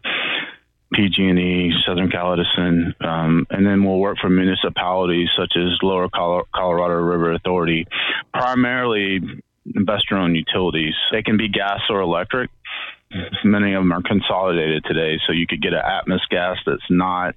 PG&E, 0.93 1.73
Southern 1.87 2.11
Cal 2.11 2.33
Edison, 2.33 2.95
um, 3.01 3.47
and 3.51 3.67
then 3.67 3.85
we'll 3.85 3.99
work 3.99 4.19
for 4.21 4.31
municipalities 4.31 5.29
such 5.37 5.55
as 5.57 5.79
Lower 5.83 6.09
Colorado 6.09 6.95
River 6.95 7.33
Authority, 7.33 7.87
primarily 8.33 9.21
investor-owned 9.75 10.37
utilities. 10.37 10.95
They 11.13 11.23
can 11.23 11.37
be 11.37 11.49
gas 11.49 11.81
or 11.91 12.01
electric. 12.01 12.51
Many 13.43 13.75
of 13.75 13.83
them 13.83 13.93
are 13.93 14.03
consolidated 14.03 14.85
today, 14.85 15.19
so 15.27 15.33
you 15.33 15.47
could 15.47 15.63
get 15.63 15.73
an 15.73 15.81
Atmos 15.81 16.21
gas 16.31 16.57
that's 16.67 16.83
not, 16.91 17.35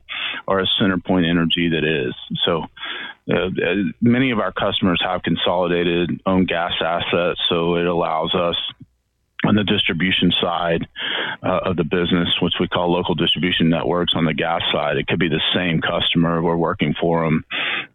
or 0.47 0.59
a 0.59 0.67
CenterPoint 0.79 1.29
Energy 1.29 1.69
that 1.69 1.83
is. 1.83 2.13
So 2.45 2.65
uh, 3.33 3.49
many 4.01 4.31
of 4.31 4.39
our 4.39 4.51
customers 4.51 5.01
have 5.05 5.23
consolidated 5.23 6.21
own 6.25 6.45
gas 6.45 6.73
assets, 6.81 7.39
so 7.47 7.75
it 7.75 7.85
allows 7.85 8.35
us 8.35 8.55
on 9.45 9.55
the 9.55 9.63
distribution 9.63 10.31
side 10.39 10.87
uh, 11.43 11.59
of 11.65 11.75
the 11.75 11.83
business, 11.83 12.29
which 12.41 12.53
we 12.59 12.67
call 12.67 12.91
local 12.91 13.15
distribution 13.15 13.69
networks 13.69 14.13
on 14.15 14.25
the 14.25 14.33
gas 14.33 14.61
side, 14.71 14.97
it 14.97 15.07
could 15.07 15.19
be 15.19 15.29
the 15.29 15.41
same 15.55 15.81
customer. 15.81 16.41
We're 16.41 16.55
working 16.55 16.93
for 16.99 17.23
them, 17.23 17.43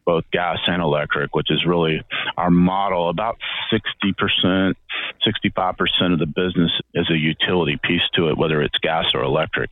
both 0.04 0.24
gas 0.32 0.58
and 0.66 0.82
electric, 0.82 1.34
which 1.34 1.50
is 1.50 1.64
really 1.64 2.02
our 2.36 2.50
model. 2.50 3.08
About 3.08 3.38
60%, 3.72 4.74
65% 5.26 6.12
of 6.12 6.18
the 6.18 6.26
business 6.26 6.72
is 6.94 7.08
a 7.10 7.16
utility 7.16 7.78
piece 7.82 8.02
to 8.14 8.28
it, 8.28 8.38
whether 8.38 8.60
it's 8.62 8.78
gas 8.78 9.06
or 9.14 9.22
electric. 9.22 9.70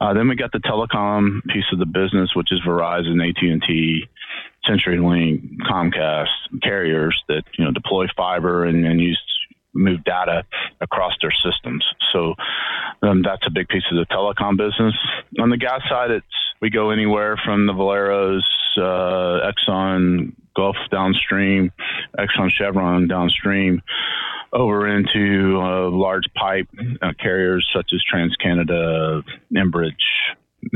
Uh, 0.00 0.14
then 0.14 0.28
we 0.28 0.36
got 0.36 0.52
the 0.52 0.58
telecom 0.58 1.42
piece 1.48 1.64
of 1.72 1.78
the 1.78 1.86
business, 1.86 2.34
which 2.34 2.52
is 2.52 2.60
Verizon, 2.66 3.26
AT&T, 3.28 4.08
CenturyLink, 4.66 5.58
Comcast, 5.68 6.28
carriers 6.62 7.20
that 7.28 7.42
you 7.58 7.64
know 7.64 7.72
deploy 7.72 8.06
fiber 8.16 8.64
and, 8.64 8.86
and 8.86 9.00
use 9.00 9.20
move 9.74 10.02
data 10.04 10.44
across 10.80 11.12
their 11.20 11.32
systems. 11.32 11.84
So 12.12 12.34
um, 13.02 13.22
that's 13.22 13.46
a 13.46 13.50
big 13.50 13.68
piece 13.68 13.84
of 13.90 13.96
the 13.96 14.06
telecom 14.06 14.56
business. 14.56 14.94
On 15.40 15.50
the 15.50 15.56
gas 15.56 15.82
side, 15.88 16.10
it's 16.10 16.26
we 16.60 16.70
go 16.70 16.90
anywhere 16.90 17.40
from 17.44 17.66
the 17.66 17.72
Valeros, 17.72 18.42
uh, 18.76 19.50
Exxon, 19.50 20.32
Gulf 20.56 20.76
downstream, 20.90 21.70
Exxon 22.18 22.50
Chevron 22.50 23.06
downstream, 23.06 23.80
over 24.52 24.88
into 24.88 25.60
uh, 25.60 25.90
large 25.90 26.24
pipe 26.34 26.68
uh, 27.02 27.12
carriers 27.20 27.68
such 27.72 27.90
as 27.92 28.02
TransCanada, 28.12 29.22
Enbridge, 29.54 29.92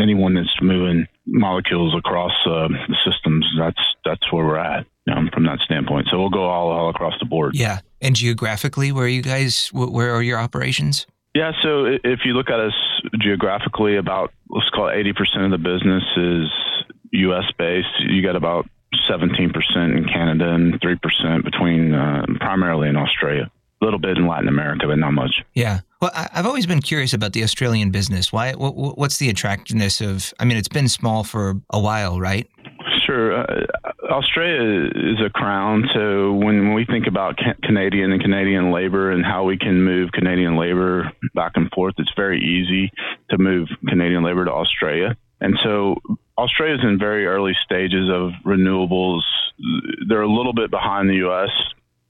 anyone 0.01 0.35
that's 0.35 0.57
moving 0.61 1.07
molecules 1.27 1.95
across 1.97 2.33
uh, 2.47 2.69
the 2.69 2.97
systems. 3.05 3.47
That's 3.59 3.83
that's 4.05 4.33
where 4.33 4.45
we're 4.45 4.59
at 4.59 4.87
from 5.33 5.45
that 5.45 5.61
standpoint. 5.61 6.09
So 6.11 6.19
we'll 6.19 6.31
go 6.31 6.45
all 6.45 6.71
all 6.71 6.91
across 6.91 7.15
the 7.19 7.27
board. 7.27 7.55
Yeah, 7.55 7.81
and 8.01 8.15
geographically, 8.15 8.93
where 8.93 9.05
are 9.05 9.09
you 9.09 9.23
guys? 9.23 9.69
Where 9.73 10.15
are 10.15 10.23
your 10.23 10.39
operations? 10.39 11.07
Yeah, 11.35 11.53
so 11.63 11.87
if 12.05 12.21
you 12.25 12.35
look 12.35 12.51
at 12.51 12.61
us 12.61 12.75
geographically, 13.21 13.97
about 13.97 14.33
let's 14.51 14.69
call 14.71 14.89
it 14.89 14.97
eighty 14.97 15.13
percent 15.13 15.45
of 15.45 15.51
the 15.51 15.59
business 15.59 16.05
is 16.17 16.51
U.S. 17.13 17.45
based. 17.59 17.89
You 18.01 18.23
got 18.23 18.37
about 18.37 18.67
seventeen 19.09 19.51
percent 19.51 19.93
in 19.93 20.05
Canada 20.05 20.51
and 20.53 20.81
three 20.81 20.97
percent 20.97 21.45
between 21.45 21.95
uh, 21.95 22.27
primarily 22.41 22.89
in 22.89 22.97
Australia. 22.97 23.51
A 23.81 23.85
little 23.85 23.99
bit 23.99 24.17
in 24.17 24.29
Latin 24.29 24.47
America, 24.47 24.87
but 24.87 24.99
not 24.99 25.13
much. 25.13 25.43
Yeah. 25.55 25.81
Well, 26.01 26.13
I've 26.15 26.47
always 26.47 26.67
been 26.67 26.81
curious 26.83 27.13
about 27.15 27.33
the 27.33 27.43
Australian 27.43 27.91
business. 27.91 28.33
Why? 28.33 28.53
What's 28.53 29.17
the 29.17 29.29
attractiveness 29.29 30.01
of? 30.01 30.33
I 30.39 30.45
mean, 30.45 30.57
it's 30.57 30.69
been 30.69 30.89
small 30.89 31.25
for 31.25 31.61
a 31.71 31.81
while, 31.81 32.21
right? 32.21 32.49
Sure. 33.05 33.41
Uh, 33.41 33.67
Australia 34.13 34.91
is 34.95 35.21
a 35.25 35.31
crown. 35.31 35.89
So 35.95 36.33
when 36.35 36.75
we 36.75 36.85
think 36.85 37.07
about 37.07 37.39
Canadian 37.63 38.13
and 38.13 38.23
Canadian 38.23 38.71
labor 38.71 39.11
and 39.11 39.25
how 39.25 39.45
we 39.45 39.57
can 39.59 39.83
move 39.83 40.13
Canadian 40.13 40.57
labor 40.57 41.11
back 41.35 41.53
and 41.55 41.71
forth, 41.71 41.95
it's 41.99 42.13
very 42.15 42.41
easy 42.41 42.93
to 43.31 43.39
move 43.39 43.69
Canadian 43.89 44.23
labor 44.23 44.45
to 44.45 44.53
Australia. 44.53 45.17
And 45.41 45.59
so 45.63 45.97
Australia 46.39 46.77
is 46.77 46.85
in 46.85 46.99
very 46.99 47.27
early 47.27 47.57
stages 47.65 48.09
of 48.11 48.33
renewables 48.45 49.23
they're 50.09 50.23
a 50.23 50.33
little 50.33 50.53
bit 50.53 50.71
behind 50.71 51.09
the 51.09 51.17
U.S. 51.17 51.51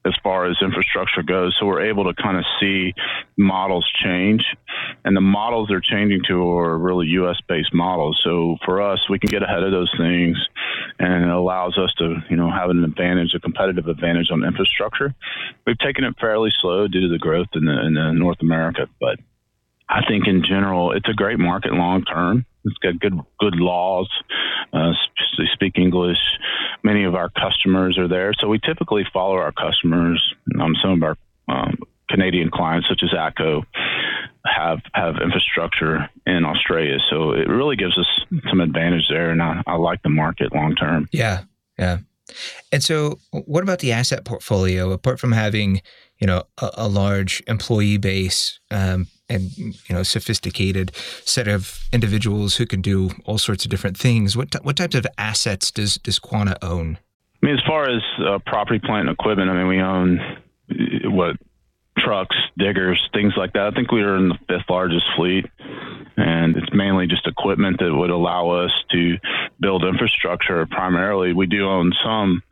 as 0.04 0.14
far 0.22 0.46
as 0.46 0.56
infrastructure 0.60 1.22
goes. 1.22 1.56
So 1.58 1.66
we're 1.66 1.86
able 1.86 2.04
to 2.04 2.14
kind 2.20 2.36
of 2.36 2.44
see 2.60 2.94
models 3.36 3.88
change, 4.02 4.44
and 5.04 5.16
the 5.16 5.20
models 5.20 5.68
they're 5.68 5.80
changing 5.80 6.22
to 6.28 6.58
are 6.58 6.76
really 6.76 7.06
U.S. 7.08 7.38
based 7.48 7.72
models. 7.72 8.20
So 8.24 8.56
for 8.64 8.82
us, 8.82 9.08
we 9.08 9.18
can 9.18 9.28
get 9.28 9.42
ahead 9.42 9.62
of 9.62 9.70
those 9.70 9.92
things, 9.96 10.36
and 10.98 11.24
it 11.24 11.30
allows 11.30 11.78
us 11.78 11.92
to 11.98 12.16
you 12.28 12.36
know 12.36 12.50
have 12.50 12.70
an 12.70 12.82
advantage, 12.84 13.34
a 13.34 13.40
competitive 13.40 13.86
advantage 13.86 14.30
on 14.30 14.44
infrastructure. 14.44 15.14
We've 15.66 15.78
taken 15.78 16.04
it 16.04 16.14
fairly 16.20 16.50
slow 16.60 16.88
due 16.88 17.02
to 17.02 17.08
the 17.08 17.18
growth 17.18 17.48
in, 17.54 17.64
the, 17.64 17.86
in 17.86 17.94
the 17.94 18.12
North 18.12 18.40
America, 18.40 18.88
but 19.00 19.18
I 19.88 20.00
think 20.08 20.26
in 20.26 20.42
general, 20.42 20.92
it's 20.92 21.08
a 21.08 21.12
great 21.12 21.38
market 21.38 21.72
long 21.72 22.04
term. 22.04 22.46
It's 22.64 22.78
got 22.78 22.98
good 22.98 23.18
good 23.38 23.56
laws. 23.56 24.08
Uh, 24.72 24.92
they 25.38 25.44
speak 25.52 25.78
English. 25.78 26.18
Many 26.82 27.04
of 27.04 27.14
our 27.14 27.28
customers 27.30 27.98
are 27.98 28.08
there, 28.08 28.32
so 28.38 28.48
we 28.48 28.58
typically 28.58 29.04
follow 29.12 29.36
our 29.36 29.52
customers. 29.52 30.34
Um, 30.60 30.74
some 30.82 30.92
of 30.92 31.02
our 31.02 31.16
um, 31.48 31.78
Canadian 32.10 32.50
clients, 32.50 32.88
such 32.88 33.02
as 33.02 33.10
ATCO, 33.10 33.64
have 34.44 34.80
have 34.94 35.16
infrastructure 35.22 36.08
in 36.26 36.44
Australia, 36.44 36.98
so 37.10 37.32
it 37.32 37.48
really 37.48 37.76
gives 37.76 37.96
us 37.96 38.08
some 38.48 38.60
advantage 38.60 39.06
there, 39.08 39.30
and 39.30 39.42
I, 39.42 39.62
I 39.66 39.76
like 39.76 40.02
the 40.02 40.10
market 40.10 40.52
long 40.52 40.74
term. 40.74 41.08
Yeah, 41.12 41.42
yeah. 41.78 41.98
And 42.70 42.82
so, 42.82 43.18
what 43.30 43.62
about 43.62 43.80
the 43.80 43.92
asset 43.92 44.24
portfolio? 44.24 44.90
Apart 44.90 45.20
from 45.20 45.32
having, 45.32 45.82
you 46.22 46.26
know, 46.28 46.44
a, 46.58 46.70
a 46.74 46.88
large 46.88 47.42
employee 47.48 47.96
base, 47.96 48.60
um, 48.70 49.08
and 49.28 49.50
you 49.56 49.74
know 49.90 50.04
sophisticated 50.04 50.94
set 51.24 51.48
of 51.48 51.80
individuals 51.92 52.56
who 52.56 52.64
can 52.64 52.80
do 52.80 53.10
all 53.24 53.38
sorts 53.38 53.64
of 53.64 53.72
different 53.72 53.98
things. 53.98 54.36
What 54.36 54.54
what 54.64 54.76
types 54.76 54.94
of 54.94 55.04
assets 55.18 55.72
does 55.72 55.96
does 55.96 56.20
Quanta 56.20 56.56
own? 56.64 56.98
I 57.42 57.46
mean, 57.46 57.56
as 57.56 57.64
far 57.66 57.90
as 57.90 58.02
uh, 58.24 58.38
property, 58.46 58.78
plant, 58.78 59.08
and 59.08 59.18
equipment, 59.18 59.50
I 59.50 59.54
mean, 59.54 59.66
we 59.66 59.80
own 59.80 60.20
uh, 60.20 61.10
what 61.10 61.36
trucks, 61.98 62.36
diggers, 62.56 63.02
things 63.12 63.32
like 63.36 63.54
that. 63.54 63.66
I 63.66 63.70
think 63.72 63.90
we 63.90 64.02
are 64.02 64.16
in 64.16 64.28
the 64.28 64.38
fifth 64.48 64.70
largest 64.70 65.06
fleet, 65.16 65.46
and 66.16 66.56
it's 66.56 66.72
mainly 66.72 67.08
just 67.08 67.26
equipment 67.26 67.80
that 67.80 67.92
would 67.92 68.10
allow 68.10 68.50
us 68.50 68.70
to 68.92 69.16
build 69.58 69.84
infrastructure. 69.84 70.64
Primarily, 70.66 71.32
we 71.32 71.46
do 71.46 71.68
own 71.68 71.92
some 72.04 72.44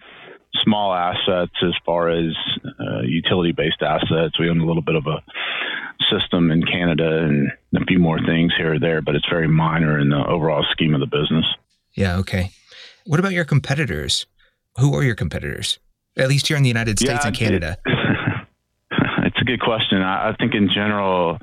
small 0.63 0.93
assets 0.93 1.53
as 1.63 1.75
far 1.85 2.11
as 2.11 2.35
uh, 2.81 3.01
utility 3.03 3.53
based 3.53 3.83
assets. 3.83 4.39
We 4.39 4.51
own 4.51 4.61
a 4.61 4.67
little 4.67 4.83
bit 4.83 4.97
of 4.97 5.07
a 5.07 5.23
system 6.11 6.51
in 6.51 6.65
Canada 6.65 7.25
and 7.25 7.51
a 7.77 7.85
few 7.87 7.99
more 7.99 8.19
things 8.19 8.53
here 8.57 8.75
or 8.75 8.79
there, 8.79 9.01
but 9.01 9.15
it's 9.15 9.29
very 9.29 9.49
minor 9.49 9.99
in 9.99 10.11
the 10.11 10.25
overall 10.27 10.65
scheme 10.71 10.95
of 10.95 11.01
the 11.01 11.07
business. 11.07 11.45
Yeah, 11.95 12.17
okay. 12.19 12.51
What 13.07 13.21
about 13.21 13.33
your 13.33 13.45
competitors? 13.45 14.27
Who 14.79 14.95
are 14.95 15.03
your 15.03 15.15
competitors? 15.15 15.79
At 16.17 16.29
least 16.29 16.49
here 16.49 16.57
in 16.57 16.63
the 16.63 16.69
United 16.69 16.99
States 16.99 17.21
yeah, 17.23 17.27
and 17.27 17.37
Canada. 17.37 17.79
It, 17.87 18.47
it's 19.27 19.41
a 19.41 19.45
good 19.45 19.61
question. 19.61 20.03
I, 20.03 20.31
I 20.31 20.37
think 20.37 20.55
in 20.55 20.69
general, 20.69 21.39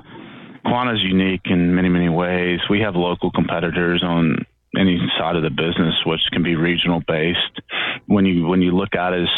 Quanta 0.64 0.94
is 0.94 1.02
unique 1.02 1.42
in 1.46 1.74
many, 1.74 1.88
many 1.88 2.08
ways. 2.08 2.60
We 2.68 2.80
have 2.80 2.94
local 2.94 3.30
competitors 3.30 4.02
on 4.02 4.44
any 4.76 5.00
side 5.18 5.36
of 5.36 5.42
the 5.42 5.50
business, 5.50 5.94
which 6.04 6.20
can 6.32 6.42
be 6.42 6.54
regional 6.54 7.02
based. 7.06 7.60
When 8.08 8.26
you 8.26 8.46
when 8.46 8.62
you 8.62 8.72
look 8.72 8.94
at 8.94 9.12
us 9.12 9.28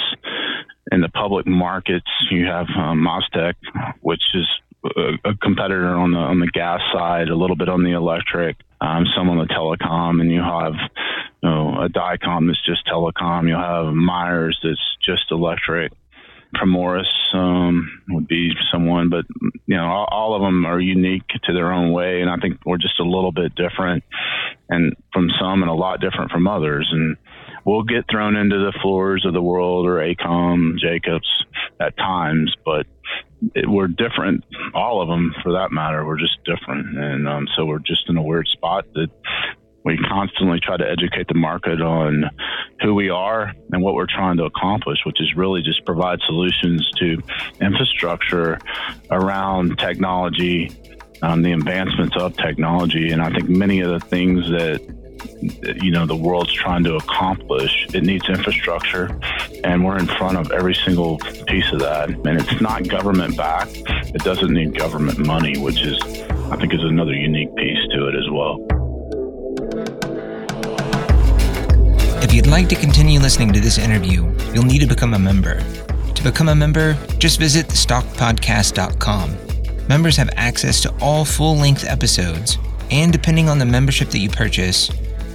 in 0.93 1.00
the 1.00 1.09
public 1.09 1.47
markets, 1.47 2.11
you 2.31 2.47
have 2.47 2.67
um, 2.77 3.07
MasTec, 3.07 3.55
which 4.00 4.23
is 4.35 4.47
a, 4.97 5.31
a, 5.31 5.35
competitor 5.35 5.95
on 5.95 6.12
the 6.12 6.19
on 6.19 6.41
the 6.41 6.47
gas 6.47 6.81
side, 6.93 7.29
a 7.29 7.37
little 7.37 7.57
bit 7.57 7.69
on 7.69 7.85
the 7.85 7.93
electric, 7.93 8.57
um, 8.81 9.05
some 9.15 9.29
on 9.29 9.39
the 9.39 9.53
telecom, 9.53 10.21
and 10.21 10.31
you 10.31 10.41
have 10.41 10.75
you 11.43 11.49
know 11.49 11.83
a 11.83 11.89
Dycom 11.89 12.47
that's 12.47 12.65
just 12.65 12.87
telecom. 12.87 13.49
You'll 13.49 13.61
have 13.61 13.93
Myers 13.93 14.59
that's 14.62 14.97
just 15.05 15.31
electric. 15.31 15.93
Primoris 16.54 17.06
um, 17.33 18.02
would 18.09 18.26
be 18.26 18.52
someone, 18.73 19.09
but 19.09 19.25
you 19.67 19.76
know, 19.76 19.85
all, 19.85 20.09
all, 20.11 20.35
of 20.35 20.43
them 20.43 20.67
are 20.67 20.80
unique 20.80 21.28
to 21.45 21.52
their 21.52 21.73
own 21.73 21.93
way, 21.93 22.23
and 22.23 22.28
I 22.28 22.37
think 22.37 22.59
we're 22.67 22.76
just 22.76 22.99
a 22.99 23.04
little 23.04 23.30
bit 23.30 23.54
different, 23.54 24.02
and 24.69 24.97
from 25.13 25.30
some, 25.41 25.63
and 25.63 25.71
a 25.71 25.75
lot 25.75 26.00
different 26.00 26.33
from 26.33 26.49
others. 26.49 26.89
And 26.91 27.17
we'll 27.64 27.82
get 27.82 28.04
thrown 28.10 28.36
into 28.36 28.58
the 28.58 28.73
Fluors 28.82 29.25
of 29.25 29.32
the 29.32 29.42
world 29.42 29.86
or 29.86 29.96
AECOM, 29.96 30.78
Jacobs 30.78 31.28
at 31.78 31.96
times, 31.96 32.54
but 32.64 32.86
it, 33.54 33.68
we're 33.68 33.88
different. 33.88 34.44
All 34.75 35.00
of 35.00 35.08
them, 35.08 35.34
for 35.42 35.52
that 35.52 35.73
matter, 35.73 36.04
we're 36.06 36.18
just 36.18 36.38
different, 36.44 36.96
and 36.99 37.28
um, 37.28 37.49
so 37.56 37.64
we're 37.64 37.78
just 37.78 38.08
in 38.08 38.16
a 38.16 38.23
weird 38.23 38.49
spot 38.49 38.86
that 38.94 39.10
we 39.84 39.96
constantly 39.96 40.60
try 40.60 40.76
to 40.76 40.88
educate 40.88 41.26
the 41.28 41.34
market 41.34 41.80
on 41.80 42.25
who 42.82 42.94
we 42.94 43.08
are 43.08 43.52
and 43.73 43.82
what 43.82 43.94
we're 43.94 44.06
trying 44.06 44.36
to 44.36 44.44
accomplish, 44.44 44.99
which 45.06 45.20
is 45.20 45.34
really 45.34 45.62
just 45.62 45.84
provide 45.86 46.20
solutions 46.26 46.90
to 46.99 47.18
infrastructure 47.60 48.58
around 49.10 49.78
technology, 49.78 50.70
um, 51.23 51.40
the 51.42 51.52
advancements 51.52 52.14
of 52.16 52.36
technology. 52.36 53.10
And 53.10 53.23
I 53.23 53.30
think 53.30 53.49
many 53.49 53.80
of 53.80 53.90
the 53.90 54.00
things 54.06 54.49
that 54.50 55.00
you 55.83 55.91
know 55.91 56.07
the 56.07 56.17
world's 56.17 56.53
trying 56.53 56.85
to 56.85 56.97
accomplish 56.97 57.87
it 57.95 58.03
needs 58.03 58.29
infrastructure 58.29 59.19
and 59.65 59.85
we're 59.85 59.99
in 59.99 60.07
front 60.07 60.37
of 60.37 60.50
every 60.53 60.75
single 60.75 61.19
piece 61.47 61.71
of 61.73 61.81
that 61.81 62.09
and 62.11 62.41
it's 62.41 62.61
not 62.61 62.87
government 62.89 63.37
backed 63.37 63.83
it 64.15 64.23
doesn't 64.23 64.53
need 64.53 64.76
government 64.76 65.19
money 65.19 65.59
which 65.59 65.81
is 65.83 66.00
i 66.50 66.57
think 66.57 66.75
is 66.75 66.83
another 66.83 67.15
unique 67.15 67.55
piece 67.57 67.79
to 67.91 68.07
it 68.09 68.15
as 68.15 68.29
well 68.31 68.59
If 72.23 72.35
you'd 72.35 72.47
like 72.47 72.69
to 72.69 72.76
continue 72.76 73.19
listening 73.19 73.50
to 73.55 73.61
this 73.61 73.79
interview, 73.79 74.31
you'll 74.53 74.65
need 74.65 74.81
to 74.81 74.87
become 74.87 75.15
a 75.15 75.19
member. 75.19 75.65
To 76.15 76.23
become 76.23 76.50
a 76.50 76.55
member, 76.55 76.97
just 77.19 77.41
visit 77.41 77.67
thestockpodcast.com. 77.67 79.37
Members 79.89 80.17
have 80.17 80.29
access 80.37 80.83
to 80.83 80.95
all 81.00 81.25
full 81.25 81.57
length 81.57 81.85
episodes, 81.85 82.59
and 82.91 83.11
depending 83.11 83.49
on 83.49 83.59
the 83.59 83.65
membership 83.65 84.11
that 84.11 84.19
you 84.19 84.29
purchase, 84.29 84.91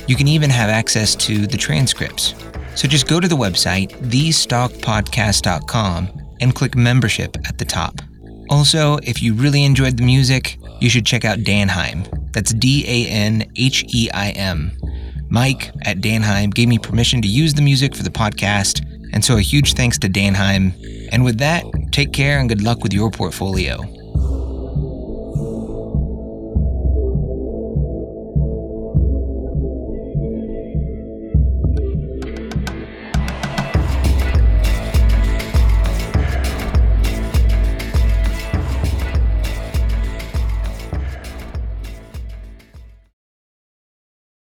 you 0.08 0.15
can 0.15 0.28
even 0.28 0.50
have 0.50 0.70
access 0.70 1.15
to 1.15 1.46
the 1.48 1.58
transcripts. 1.58 2.34
So 2.76 2.88
just 2.88 3.08
go 3.08 3.20
to 3.20 3.28
the 3.28 3.36
website, 3.36 3.89
thestockpodcast.com, 4.10 6.22
and 6.41 6.54
click 6.54 6.76
membership 6.76 7.38
at 7.48 7.58
the 7.58 7.65
top. 7.65 8.02
Also, 8.50 8.98
if 8.98 9.24
you 9.24 9.34
really 9.34 9.63
enjoyed 9.63 9.98
the 9.98 10.04
music, 10.04 10.60
you 10.80 10.89
should 10.89 11.06
check 11.06 11.26
out 11.26 11.39
Danheim. 11.39 12.32
That's 12.34 12.54
D 12.54 12.86
A 12.88 13.10
N 13.10 13.50
H 13.56 13.86
E 13.94 14.10
I 14.13 14.30
M. 14.32 14.72
Mike 15.30 15.72
at 15.84 15.98
Danheim 15.98 16.54
gave 16.54 16.68
me 16.68 16.78
permission 16.78 17.22
to 17.22 17.28
use 17.28 17.54
the 17.54 17.62
music 17.62 17.96
for 17.96 18.04
the 18.04 18.10
podcast, 18.10 18.86
and 19.13 19.24
so 19.24 19.38
a 19.38 19.41
huge 19.41 19.74
thanks 19.74 19.98
to 20.00 20.10
Danheim. 20.10 20.74
And 21.12 21.24
with 21.24 21.39
that, 21.39 21.65
take 21.91 22.13
care 22.13 22.39
and 22.39 22.50
good 22.50 22.62
luck 22.62 22.84
with 22.84 22.94
your 22.94 23.10
portfolio. 23.10 23.80